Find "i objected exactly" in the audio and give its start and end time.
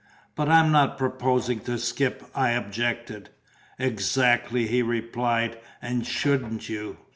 2.33-4.65